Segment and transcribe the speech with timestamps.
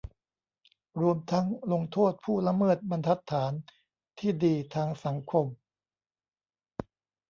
[1.01, 3.53] รวมทั้งลงโทษผู้ละเมิดบรรทัดฐาน
[4.19, 5.45] ที่ดีทางสังคม